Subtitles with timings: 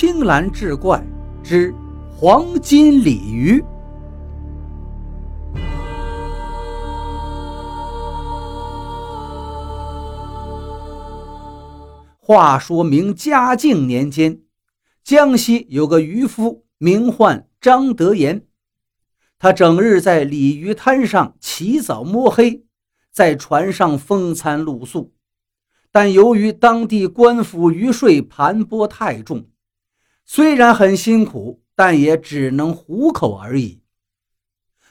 [0.00, 1.04] 青蓝志怪
[1.42, 1.74] 之
[2.08, 3.60] 黄金鲤鱼。
[12.16, 14.40] 话说明嘉靖年间，
[15.02, 18.46] 江西有个渔夫，名唤张德言。
[19.36, 22.64] 他整日在鲤鱼滩上起早摸黑，
[23.10, 25.12] 在船上风餐露宿。
[25.90, 29.48] 但由于当地官府渔税盘剥太重，
[30.30, 33.80] 虽然很辛苦，但也只能糊口而已。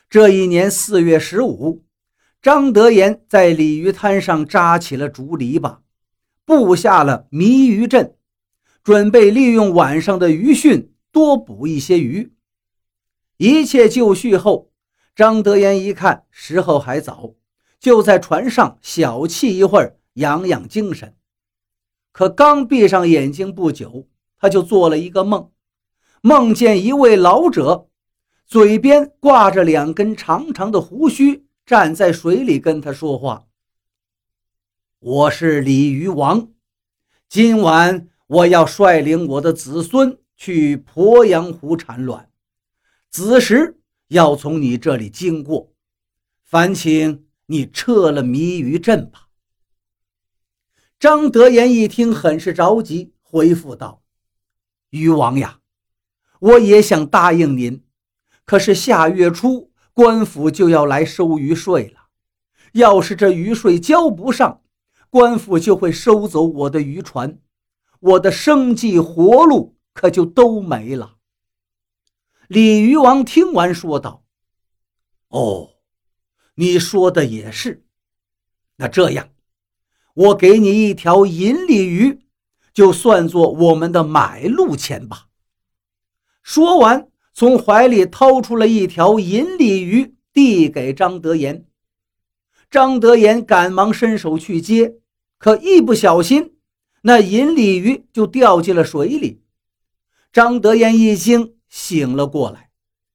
[0.10, 1.86] 这一年四月十五，
[2.41, 5.82] 张德言在鲤鱼滩上扎起了竹篱笆，
[6.44, 8.16] 布下了迷鱼阵，
[8.84, 12.34] 准备利用晚上的鱼汛多捕一些鱼。
[13.38, 14.72] 一切就绪后，
[15.16, 17.35] 张德言一看时候还早，
[17.80, 19.99] 就在船上小憩一会儿。
[20.13, 21.16] 养养精神，
[22.12, 24.08] 可刚闭上眼睛不久，
[24.40, 25.52] 他就做了一个梦，
[26.22, 27.90] 梦见一位老者，
[28.46, 33.48] 嘴边挂着两根长长的胡须，站在水里跟他说话
[34.99, 36.49] ：“我是鲤鱼王，
[37.27, 42.30] 今晚我要率领我的子孙去鄱阳湖产卵，
[43.10, 45.74] 子时要从你这里经过，
[46.43, 49.27] 烦请你撤了谜语阵吧。”
[50.99, 54.02] 张德言一听，很是着急，回复道
[54.98, 55.59] ：“渔王呀，
[56.40, 57.84] 我也想答应您，
[58.45, 62.07] 可是下月初官府就要来收渔税了。
[62.73, 64.62] 要是这渔税交不上，
[65.09, 67.40] 官府就会收走我的渔船，
[68.00, 71.16] 我的生计活路可就都没了。”
[72.47, 74.23] 鲤鱼王听完说道
[75.29, 75.69] ：“哦，
[76.56, 77.85] 你说的也是，
[78.75, 79.29] 那这样。”
[80.18, 82.22] 我给你一条银鲤鱼，
[82.78, 85.30] 就算作我们的买路钱吧。
[86.44, 91.66] 说完，从怀里掏出了一条银鲤鱼，递给张德言。
[92.70, 94.98] 张德言赶忙伸手去接，
[95.40, 96.54] 可一不小心，
[97.02, 99.42] 那银鲤鱼就掉进了水里。
[100.32, 102.70] 张德言一惊，醒了过来，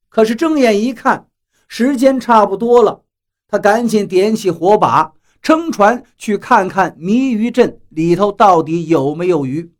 [0.09, 1.29] 可是睁眼一看，
[1.69, 3.05] 时间差不多了，
[3.47, 5.13] 他赶紧点起火把。
[5.43, 9.73] 撑船去看看迷鱼阵里头到底有没有鱼。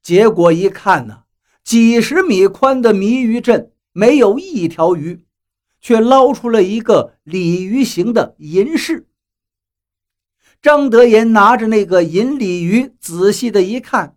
[0.00, 1.24] 结果一看呢，
[1.64, 5.24] 几十米宽的迷鱼阵没有一条鱼，
[5.80, 9.08] 却捞出了一个鲤鱼形的银饰。
[10.62, 14.16] 张德言拿着那个银鲤鱼仔细的一看，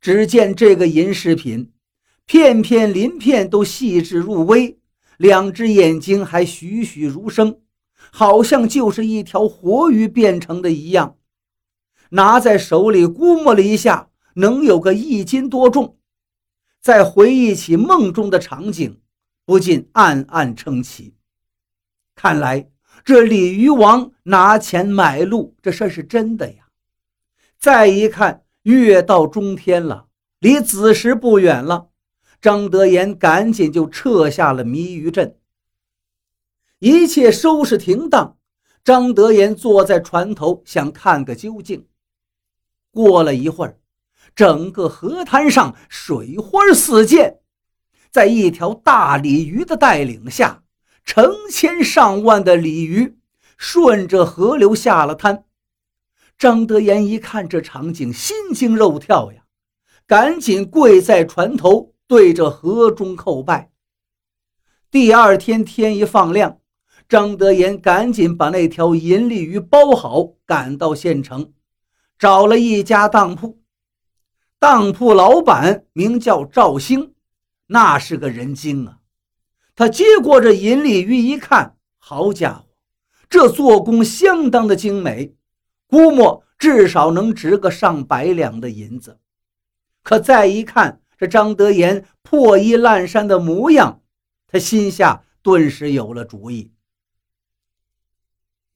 [0.00, 1.70] 只见这个银饰品
[2.26, 4.78] 片片鳞片都细致入微，
[5.16, 7.60] 两只眼睛还栩栩如生。
[8.12, 11.16] 好像就是一条活鱼变成的一样，
[12.10, 15.96] 拿在手里估摸了一下，能有个一斤多重。
[16.80, 19.00] 再回忆起梦中的场景，
[19.44, 21.14] 不禁暗暗称奇。
[22.14, 22.70] 看来
[23.04, 26.68] 这鲤鱼王拿钱买路，这事是真的呀！
[27.58, 30.06] 再一看，月到中天了，
[30.38, 31.88] 离子时不远了。
[32.40, 35.36] 张德言赶紧就撤下了谜鱼阵。
[36.80, 38.38] 一切收拾停当，
[38.82, 41.86] 张德言坐在船头，想看个究竟。
[42.90, 43.78] 过了一会儿，
[44.34, 47.40] 整个河滩上水花四溅，
[48.10, 50.62] 在一条大鲤鱼的带领下，
[51.04, 53.18] 成千上万的鲤鱼
[53.58, 55.44] 顺着河流下了滩。
[56.38, 59.42] 张德言一看这场景，心惊肉跳呀，
[60.06, 63.70] 赶紧跪在船头，对着河中叩拜。
[64.90, 66.59] 第二天天一放亮。
[67.10, 71.52] 张德言赶紧把那条银鲤鱼包好，赶到县城，
[72.16, 73.58] 找了一家当铺。
[74.60, 77.14] 当铺老板名叫赵兴，
[77.66, 78.98] 那是个人精啊。
[79.74, 82.66] 他接过这银鲤鱼一看，好家伙，
[83.28, 85.34] 这做工相当的精美，
[85.88, 89.18] 估摸至少能值个上百两的银子。
[90.04, 94.00] 可再一看这张德言破衣烂衫的模样，
[94.46, 96.70] 他心下顿时有了主意。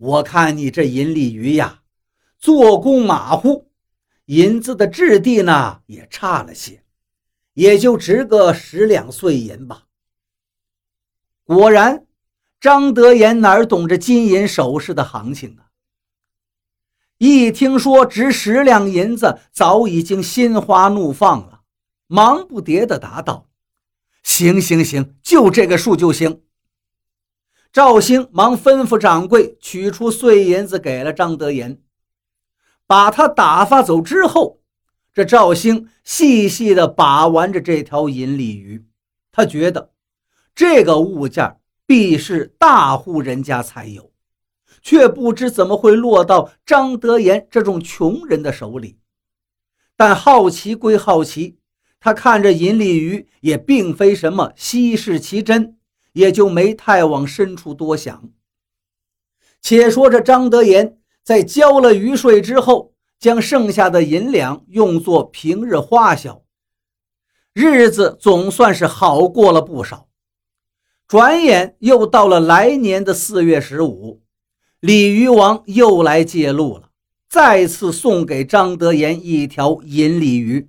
[0.04, 1.80] 我看你这银鲤鱼呀，
[2.38, 3.70] 做工马虎，
[4.26, 6.84] 银子的质地呢也差了些，
[7.54, 9.84] 也就值个十两碎银吧。
[11.44, 12.04] 果然，
[12.60, 15.72] 张德言哪懂这金银首饰的行情啊？
[17.16, 21.62] 一听说值十两银子，早已经心花怒放了，
[22.08, 23.48] 忙不迭地答道
[24.22, 26.42] ：“行行行，就这个数就行。”
[27.74, 31.82] 赵兴忙吩咐掌柜取出碎银子，给了张德言，
[32.86, 34.60] 把他打发走之后，
[35.12, 38.86] 这赵兴细细地把玩着这条银鲤鱼，
[39.32, 39.90] 他觉得
[40.54, 44.12] 这个物件必是大户人家才有，
[44.80, 49.00] 却不知怎么会落到张德言这种穷人的手里。
[49.96, 51.58] 但好奇归好奇，
[51.98, 55.76] 他看着银鲤鱼也并非什么稀世奇珍，
[56.14, 58.28] 也就没太往深处多想。
[59.60, 62.90] 且说这张德言在交了余税之后。
[63.20, 66.42] 将剩下的银两用作平日花销，
[67.54, 70.08] 日子总算是好过了不少。
[71.06, 74.20] 转眼又到了来年的四月十五，
[74.80, 76.90] 鲤鱼王又来借路了，
[77.26, 80.68] 再次送给张德言一条银鲤鱼。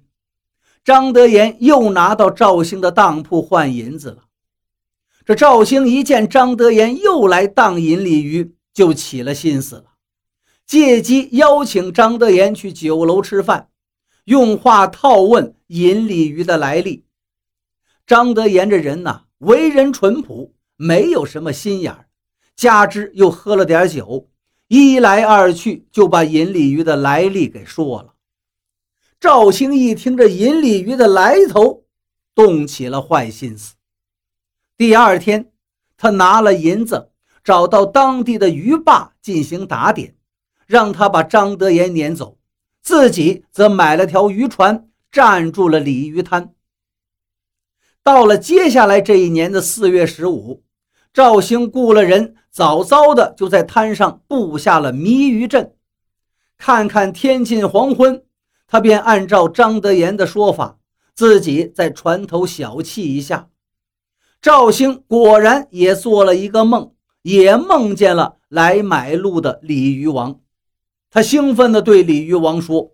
[0.81, 4.24] 张德言又拿到赵兴的当铺换银子了。
[5.25, 9.85] 这赵兴一见张德言又来当银鲤鱼，就起了心思了。
[10.67, 13.69] 借机邀请张德言去酒楼吃饭，
[14.25, 17.05] 用话套问银鲤鱼的来历。
[18.05, 22.05] 张德言这人呐，为人淳朴，没有什么心眼儿，
[22.55, 24.29] 加之又喝了点酒，
[24.67, 28.13] 一来二去就把银鲤鱼的来历给说了。
[29.19, 31.83] 赵兴一听这银鲤鱼的来头，
[32.35, 33.73] 动起了坏心思。
[34.77, 35.51] 第二天，
[35.95, 37.11] 他拿了银子，
[37.43, 40.15] 找到当地的鱼霸进行打点。
[40.67, 42.39] 让他把张德言撵走，
[42.81, 46.55] 自己则买了条渔船，占住了鲤鱼滩。
[48.01, 50.63] 到了接下来这一年的四月十五，
[51.13, 55.75] 赵兴雇了人，早早的就在滩上布下了迷鱼阵。
[56.57, 58.23] 看看天近黄昏，
[58.65, 60.79] 他便按照张德言的说法，
[61.13, 63.49] 自己在船头小憩一下。
[64.41, 66.93] 赵兴果然也做了一个梦，
[67.23, 70.39] 也梦见了来买路的鲤鱼王。
[71.09, 72.93] 他兴奋地对鲤鱼王说：“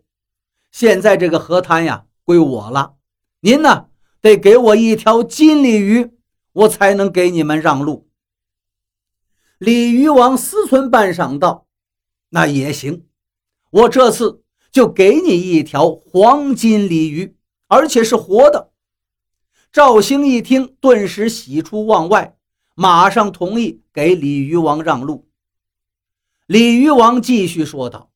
[0.72, 2.94] 现在这个河滩呀，归我了。
[3.42, 3.88] 您呢，
[4.22, 6.12] 得给我一条金鲤鱼，
[6.54, 8.08] 我才能给你们让路。”
[9.60, 11.68] 鲤鱼王思忖半晌，道
[12.30, 13.06] ：“那也行，
[13.72, 17.36] 我这次就给你一条黄金鲤鱼，
[17.68, 18.71] 而且是活的。”
[19.72, 22.36] 赵兴一听，顿时喜出望外，
[22.76, 25.30] 马上同意给鲤鱼王让路。
[26.46, 28.12] 鲤鱼王继续说道。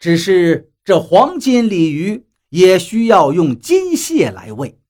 [0.00, 4.80] 只是这黄金鲤鱼也需要用金蟹来喂，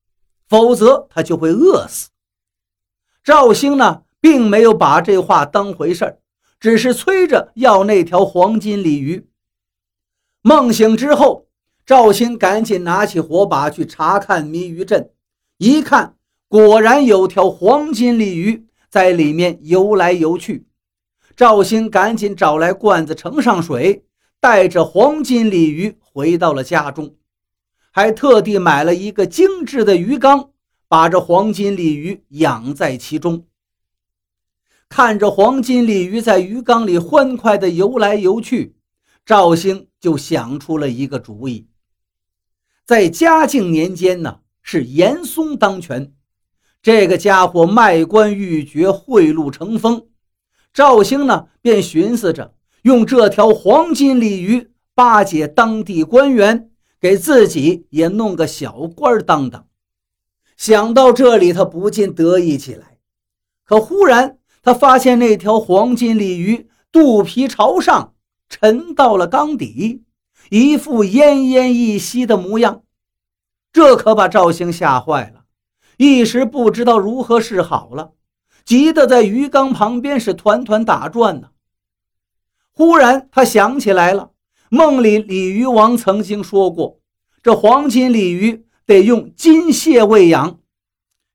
[0.48, 2.08] 否则它就会饿死。
[3.22, 6.18] 赵兴呢，并没有把这话当回事儿，
[6.58, 9.28] 只是催着要那条黄金鲤鱼。
[10.40, 11.46] 梦醒之后，
[11.84, 15.10] 赵兴赶紧拿起火把去查看谜鱼阵，
[15.58, 16.16] 一看，
[16.48, 20.66] 果然有条黄金鲤鱼在里面游来游去。
[21.36, 24.04] 赵兴赶紧找来罐子盛上水。
[24.40, 27.14] 带着黄金鲤鱼回到了家中，
[27.92, 30.50] 还特地买了一个精致的鱼缸，
[30.88, 33.46] 把这黄金鲤鱼养在其中。
[34.88, 38.74] 看着黄金鲤鱼在鱼缸里欢快地游来游去，
[39.24, 41.68] 赵兴就想出了一个主意。
[42.84, 46.12] 在嘉靖年间呢，是严嵩当权，
[46.80, 50.06] 这个家伙卖官鬻爵，贿赂成风。
[50.72, 52.54] 赵兴呢，便寻思着。
[52.82, 56.70] 用这条黄金鲤鱼巴结当地官员，
[57.00, 59.66] 给自己也弄个小官当当。
[60.56, 62.98] 想到这里，他不禁得意起来。
[63.64, 68.14] 可忽然，他发现那条黄金鲤鱼肚皮朝上
[68.48, 70.02] 沉到了缸底，
[70.50, 72.82] 一副奄奄一息的模样。
[73.72, 75.44] 这可把赵兴吓坏了，
[75.96, 78.12] 一时不知道如何是好了，
[78.64, 81.48] 急得在鱼缸旁边是团团打转呢。
[82.72, 84.32] 忽然，他想起来了，
[84.68, 87.00] 梦里鲤鱼王曾经说过，
[87.42, 90.58] 这黄金鲤鱼得用金蟹喂养。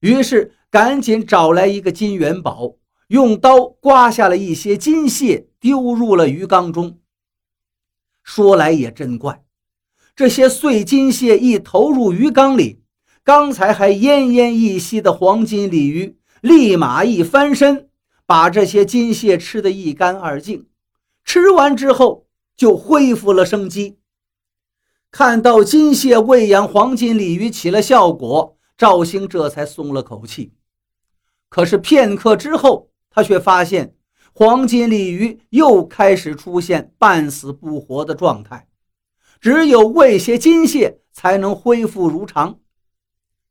[0.02, 2.76] 于是，赶紧找来一个金元宝，
[3.08, 7.00] 用刀刮下了一些金蟹，丢入了鱼缸中。
[8.24, 9.44] 说来也真怪，
[10.18, 12.82] 这些碎金蟹一投入鱼缸里，
[13.24, 17.88] 刚才还奄奄一息的黄金鲤鱼，立马一翻身，
[18.26, 20.66] 把这些金蟹吃得一干二净。
[21.24, 24.00] 吃完之后就恢复了生机。
[25.12, 30.52] 看到金蟹喂养黄金鲤鱼起了效果，赵兴这才松了口气。
[31.48, 33.94] 可是片刻之后，他却发现
[34.34, 38.67] 黄金鲤鱼又开始出现半死不活的状态，
[39.48, 42.60] 只有喂些金蟹才能恢复如常。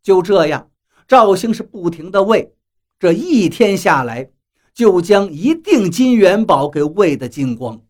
[0.02, 0.68] 就这样，
[1.08, 2.52] 赵兴是不停的喂，
[2.98, 4.30] 这一天下来。
[4.74, 7.80] 就将一锭金元宝给喂得精光。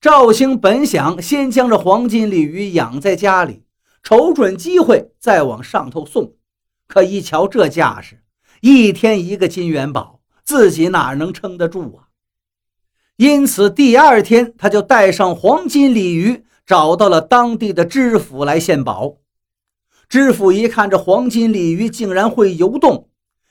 [0.00, 3.62] 赵兴本想先将这黄金鲤鱼养在家里，
[4.02, 6.34] 瞅准机会再往上头送，
[6.88, 8.24] 可一瞧这架势，
[8.62, 12.10] 一天一个金元宝，自己哪能撑得住啊？
[13.14, 19.16] 因此第二天他就带上黄金鲤鱼，找到了当地的知府来献宝。
[20.08, 23.08] 知府一看这黄金鲤鱼竟然会游动，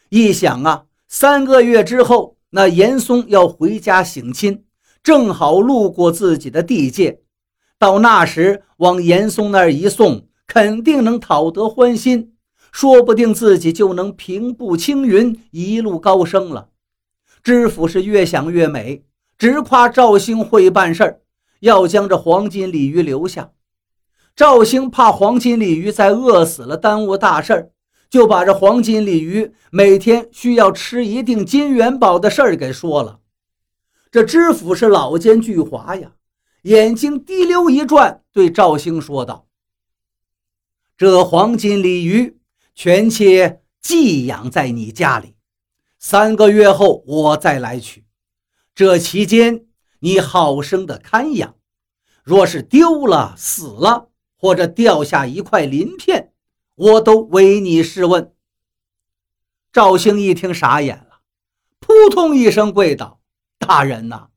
[0.10, 4.64] 一想啊，三个月之后那严嵩要回家省亲，
[5.02, 7.22] 正好路过自己的地界，
[7.80, 12.34] 到那时往严嵩那儿一送，肯定能讨得欢心，
[12.72, 16.70] 说不定自己就能平步青云，一路高升了。
[17.42, 19.04] 知府是越想越美，
[19.38, 21.22] 直夸赵兴会办事儿，
[21.64, 23.54] 要将这黄金鲤鱼留下。
[24.36, 27.72] 赵兴怕黄金鲤鱼再饿死了，耽误大事儿，
[28.10, 33.20] 就把这黄金鲤鱼每天需要吃一锭金元宝的事儿给说了。
[34.12, 36.12] 这知府是老奸巨猾呀，
[36.64, 39.48] 眼睛滴溜一转，对赵兴说道
[40.98, 42.38] ：“这黄金鲤鱼
[42.76, 45.36] 全且寄养在你家里，
[45.98, 48.04] 三个月后我再来取。
[48.76, 49.66] 这期间
[50.04, 51.56] 你好生的看养，
[52.24, 54.10] 若是丢了死了。”
[54.44, 56.34] 或者掉下一块鳞片，
[56.76, 58.34] 我都为你试问。
[59.72, 61.22] 赵兴一听傻眼了，
[61.80, 63.22] 扑通一声跪倒
[63.58, 64.28] ：“大人呐，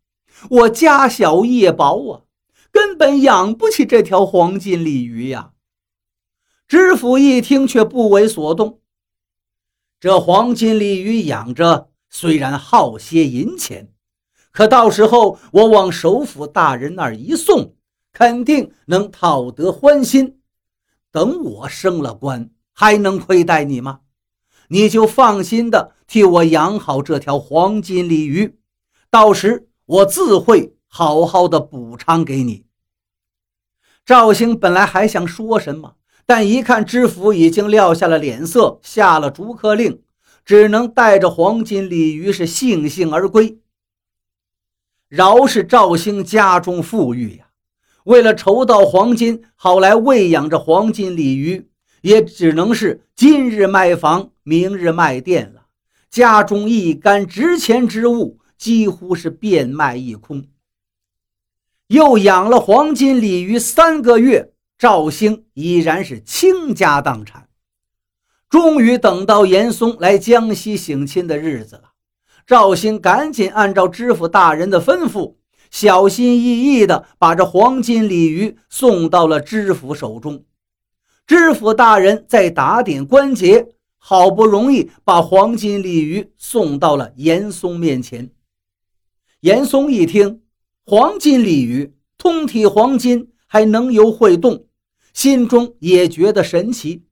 [0.49, 2.23] 我家小业薄啊，
[2.71, 5.55] 根本养不起这条黄金鲤鱼呀。”
[6.69, 8.81] 知府一听却不为所动。
[9.99, 13.93] 这黄金鲤鱼养着虽然耗些银钱，
[14.57, 17.75] 可到时候我往首府大人那儿一送。
[18.19, 20.39] 肯定能讨得欢心。
[21.13, 24.01] 等我升了官，还能亏待你吗？
[24.69, 28.59] 你就放心的替我养好这条黄金鲤鱼，
[29.11, 32.65] 到时我自会好好的补偿给你。
[34.07, 40.01] 赵兴本来还想说什么，但一看知府已经撂下了脸色，下了逐客令，
[40.43, 43.59] 只能带着黄金鲤鱼是悻悻而归。
[45.17, 47.47] 饶是赵兴家中富裕呀。
[48.05, 51.71] 为了筹到黄金，好来喂养着黄金鲤鱼，
[52.03, 55.63] 也只能是今日卖房，明日卖店了。
[56.11, 60.45] 家中一干值钱之物几乎是变卖一空。
[61.87, 67.49] 又养了黄金鲤鱼三个月，赵兴已然是倾家荡产。
[68.51, 71.93] 终于等到严嵩来江西省亲的日子了，
[72.47, 75.35] 赵兴赶紧按照知府大人的吩咐。
[75.69, 80.45] 小心翼翼地把这黄金鲤鱼送到了知府手中。
[81.27, 83.67] 知府大人在打点关节，
[83.99, 88.31] 好不容易把黄金鲤鱼送到了严嵩面前。
[89.41, 90.43] 严嵩一听，
[90.85, 94.67] 黄金鲤鱼通体黄金，还能游会动，
[95.13, 97.03] 心中也觉得神奇，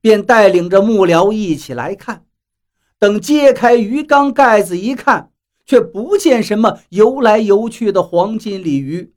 [0.00, 2.25] 便带领着幕僚一起来看。
[2.98, 5.30] 等揭开鱼缸盖子一看，
[5.66, 9.12] 却不见什么游来游去的黄金鲤鱼，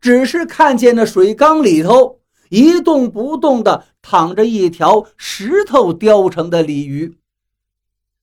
[0.00, 2.20] 只是看见那水缸里头
[2.50, 7.16] 一动不动地躺着一条石头雕成的鲤鱼。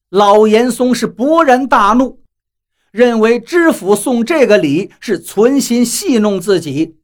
[0.09, 2.19] 老严嵩是勃然大怒，
[2.91, 6.97] 认为知府送这个礼是存心戏弄自己，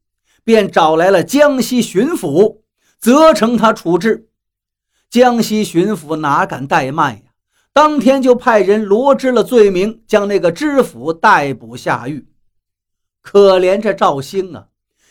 [0.43, 2.61] 便找来了江西巡抚，
[2.99, 4.29] 责成他处置。
[5.09, 7.24] 江西巡抚哪敢怠慢呀？
[7.75, 12.25] 当天就派人罗织了罪名，将那个知府逮捕下狱。
[13.21, 14.67] 可怜这赵兴啊，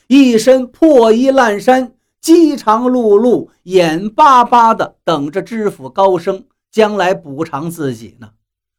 [0.06, 1.92] 一身破衣烂衫，
[2.22, 8.30] 饥肠辘辘，眼巴巴的等着知府高升，将来补偿自己呢。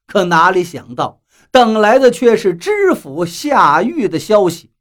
[0.07, 4.71] 可哪里想到，等来的却是知府下狱的消息。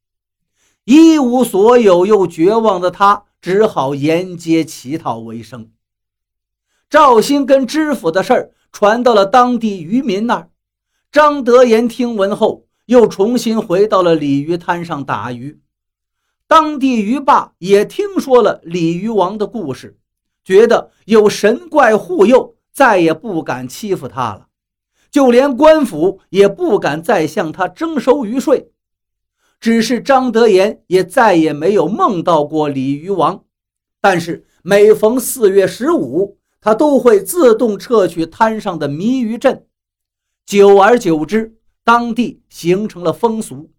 [0.84, 5.68] 一无所有又绝望的他，只好沿街乞讨为生。
[6.88, 8.50] 赵兴跟知府的事儿。
[8.75, 10.50] 传到了当地渔民那儿，
[11.12, 15.61] 张德言听闻后，又重新回到了鲤鱼滩上打鱼。
[16.49, 19.97] 当地渔霸也听说了鲤鱼王的故事，
[20.45, 24.49] 觉得有神怪护佑，再也不敢欺负他了。
[25.09, 28.73] 就连官府也不敢再向他征收渔税。
[29.61, 33.45] 只是张德言也再也没有梦到过鲤鱼王，
[34.00, 36.38] 但是每逢四月十五。
[36.64, 39.66] 他都会自动撤去滩上的谜鱼阵，
[40.47, 43.71] 久而久之，当地形成了风俗：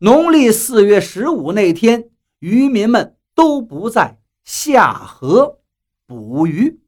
[0.00, 5.60] 农历四月十五那天，渔民们都不再下河
[6.06, 6.78] 捕鱼。